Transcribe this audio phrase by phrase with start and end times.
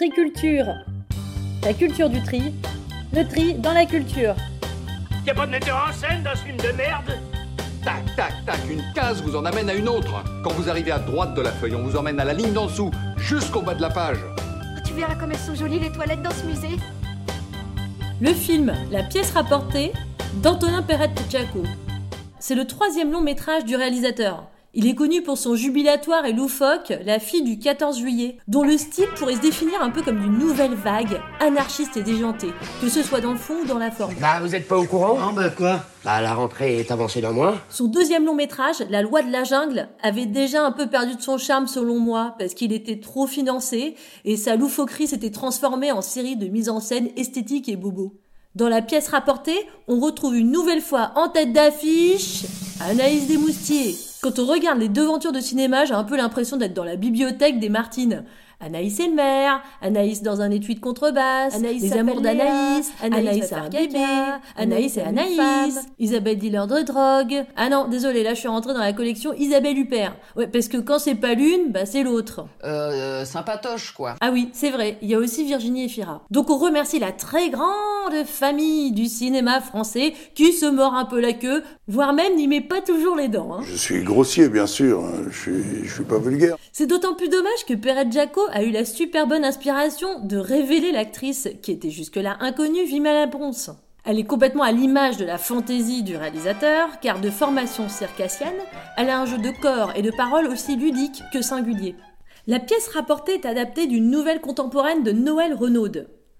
[0.00, 0.64] Triculture.
[1.62, 2.54] La culture du tri.
[3.12, 4.34] Le tri dans la culture.
[5.26, 7.18] Y'a pas de metteur en scène dans ce film de merde?
[7.84, 10.24] Tac, tac, tac, une case vous en amène à une autre.
[10.42, 12.64] Quand vous arrivez à droite de la feuille, on vous emmène à la ligne d'en
[12.64, 14.16] dessous, jusqu'au bas de la page.
[14.86, 16.78] Tu verras comme elles sont jolies les toilettes dans ce musée.
[18.22, 19.92] Le film La pièce rapportée
[20.42, 21.64] d'Antonin Perrette Jaco.
[22.38, 24.49] C'est le troisième long métrage du réalisateur.
[24.72, 28.78] Il est connu pour son jubilatoire et loufoque La fille du 14 juillet, dont le
[28.78, 33.02] style pourrait se définir un peu comme une nouvelle vague, anarchiste et déjantée, que ce
[33.02, 34.14] soit dans le fond ou dans la forme.
[34.20, 35.18] Bah, vous êtes pas au courant?
[35.20, 35.80] Ah bah quoi?
[36.04, 37.56] Bah, la rentrée est avancée d'un mois.
[37.68, 41.20] Son deuxième long métrage, La loi de la jungle, avait déjà un peu perdu de
[41.20, 46.00] son charme selon moi, parce qu'il était trop financé, et sa loufoquerie s'était transformée en
[46.00, 48.20] série de mise en scène esthétique et bobo.
[48.54, 52.44] Dans la pièce rapportée, on retrouve une nouvelle fois en tête d'affiche
[52.80, 54.09] Anaïs Desmoustiers.
[54.22, 57.58] Quand on regarde les devantures de cinéma, j'ai un peu l'impression d'être dans la bibliothèque
[57.58, 58.24] des Martines.
[58.60, 63.52] Anaïs et le maire, Anaïs dans un étui de contrebasse, Anaïs les amours d'Anaïs, Anaïs
[63.52, 63.98] a un bébé,
[64.56, 65.78] Anaïs et Anaïs.
[65.98, 67.44] Isabelle dealer de drogue.
[67.56, 70.14] Ah non, désolé, là je suis rentrée dans la collection Isabelle Huppert.
[70.36, 72.46] Ouais, parce que quand c'est pas l'une, bah c'est l'autre.
[72.64, 74.14] Euh, sympatoche, quoi.
[74.20, 76.22] Ah oui, c'est vrai, il y a aussi Virginie Efira.
[76.30, 81.20] Donc on remercie la très grande famille du cinéma français qui se mord un peu
[81.20, 83.54] la queue, voire même n'y met pas toujours les dents.
[83.54, 83.60] hein.
[83.64, 85.00] Je suis grossier, bien sûr.
[85.04, 85.22] hein.
[85.30, 86.56] Je suis, je suis pas vulgaire.
[86.72, 90.92] C'est d'autant plus dommage que Perrette Jaco a eu la super bonne inspiration de révéler
[90.92, 93.70] l'actrice qui était jusque-là inconnue, Vimala Bronce.
[94.04, 98.48] Elle est complètement à l'image de la fantaisie du réalisateur, car de formation circassienne,
[98.96, 101.94] elle a un jeu de corps et de paroles aussi ludique que singulier.
[102.46, 105.88] La pièce rapportée est adaptée d'une nouvelle contemporaine de Noël Renaud.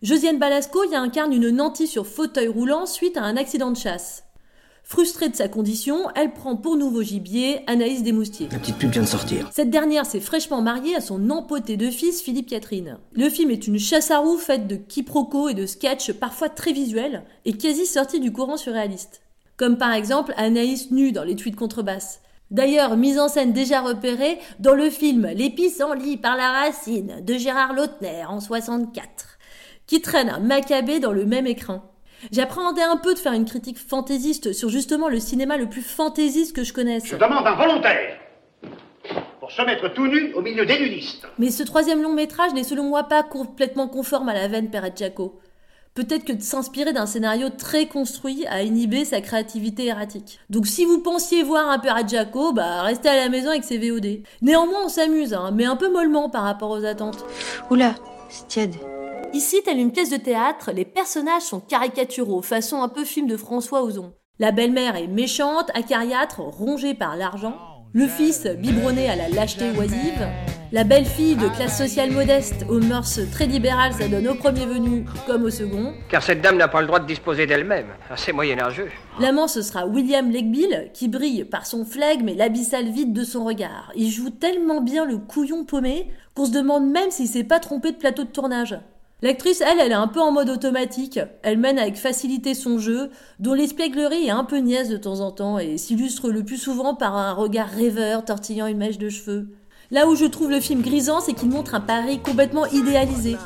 [0.00, 4.24] Josiane Balasco y incarne une nantie sur fauteuil roulant suite à un accident de chasse.
[4.84, 8.48] Frustrée de sa condition, elle prend pour nouveau gibier Anaïs Desmoustiers.
[8.50, 9.48] La petite pub vient de sortir.
[9.52, 12.98] Cette dernière s'est fraîchement mariée à son empoté de fils Philippe Catherine.
[13.12, 16.72] Le film est une chasse à roue faite de quiproquos et de sketchs parfois très
[16.72, 19.22] visuels et quasi sortis du courant surréaliste.
[19.56, 22.20] Comme par exemple Anaïs nue dans les tweets de contrebasse.
[22.50, 27.34] D'ailleurs, mise en scène déjà repérée dans le film Les pissenlits par la racine de
[27.34, 29.38] Gérard Lautner en 64,
[29.86, 31.91] qui traîne un macabé dans le même écran.
[32.30, 36.54] J'appréhendais un peu de faire une critique fantaisiste sur justement le cinéma le plus fantaisiste
[36.54, 37.06] que je connaisse.
[37.06, 38.18] Je demande un volontaire
[39.40, 41.26] pour se mettre tout nu au milieu des nudistes.
[41.38, 44.94] Mais ce troisième long métrage n'est selon moi pas complètement conforme à la veine Perret
[44.96, 45.40] Jaco.
[45.94, 50.38] Peut-être que de s'inspirer d'un scénario très construit a inhibé sa créativité erratique.
[50.48, 53.76] Donc si vous pensiez voir un Perret Jaco, bah restez à la maison avec ses
[53.78, 54.22] VOD.
[54.40, 57.26] Néanmoins on s'amuse, hein, mais un peu mollement par rapport aux attentes.
[57.70, 57.94] Oula,
[58.30, 58.76] c'est tiède.
[59.34, 63.38] Ici, telle une pièce de théâtre, les personnages sont caricaturaux, façon un peu film de
[63.38, 64.12] François Ozon.
[64.38, 67.56] La belle-mère est méchante, acariâtre, rongée par l'argent.
[67.94, 70.28] Le fils, biberonné à la lâcheté oisive.
[70.70, 75.06] La belle-fille de classe sociale modeste, aux mœurs très libérales, ça donne au premier venu
[75.26, 75.94] comme au second.
[76.10, 77.88] Car cette dame n'a pas le droit de disposer d'elle-même.
[78.16, 78.90] C'est moyenâgeux.
[79.18, 83.46] L'amant, ce sera William Legbill, qui brille par son flegme et l'abyssal vide de son
[83.46, 83.92] regard.
[83.96, 87.92] Il joue tellement bien le couillon paumé qu'on se demande même s'il s'est pas trompé
[87.92, 88.78] de plateau de tournage.
[89.22, 91.20] L'actrice, elle, elle est un peu en mode automatique.
[91.44, 95.30] Elle mène avec facilité son jeu, dont l'espièglerie est un peu niaise de temps en
[95.30, 99.46] temps et s'illustre le plus souvent par un regard rêveur tortillant une mèche de cheveux.
[99.92, 103.36] Là où je trouve le film grisant, c'est qu'il montre un Paris complètement idéalisé,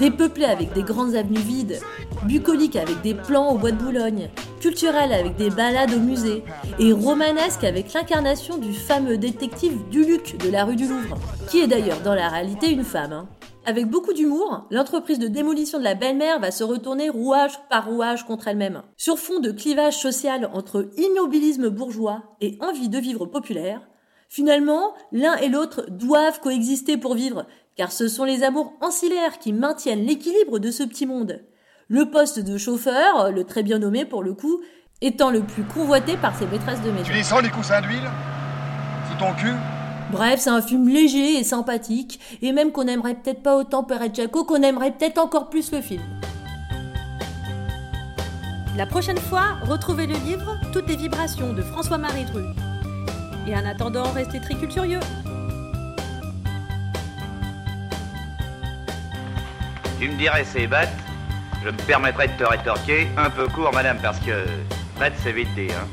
[0.00, 1.78] dépeuplé avec des grandes avenues vides,
[2.24, 4.30] bucolique avec des plans au bois de Boulogne,
[4.60, 6.42] culturel avec des balades au musée,
[6.78, 11.18] et romanesque avec l'incarnation du fameux détective Duluc de la rue du Louvre,
[11.50, 13.12] qui est d'ailleurs dans la réalité une femme.
[13.12, 13.28] hein.
[13.66, 18.24] Avec beaucoup d'humour, l'entreprise de démolition de la belle-mère va se retourner rouage par rouage
[18.24, 18.82] contre elle-même.
[18.96, 23.82] Sur fond de clivage social entre immobilisme bourgeois et envie de vivre populaire,
[24.30, 27.44] finalement, l'un et l'autre doivent coexister pour vivre,
[27.76, 31.44] car ce sont les amours ancillaires qui maintiennent l'équilibre de ce petit monde.
[31.88, 34.60] Le poste de chauffeur, le très bien nommé pour le coup,
[35.02, 37.04] étant le plus convoité par ses maîtresses de maison.
[37.04, 38.08] Tu les les coussins d'huile?
[39.10, 39.54] Sous ton cul?
[40.10, 44.10] Bref, c'est un film léger et sympathique, et même qu'on aimerait peut-être pas autant Perret
[44.12, 46.02] Jaco, qu'on aimerait peut-être encore plus le film.
[48.76, 52.44] La prochaine fois, retrouvez le livre Toutes les vibrations de François-Marie Dru.
[53.46, 55.00] Et en attendant, restez très culturieux.
[60.00, 60.88] Tu me dirais c'est bat,
[61.62, 64.44] je me permettrais de te rétorquer un peu court, madame, parce que
[64.98, 65.86] bat c'est vite dit, hein.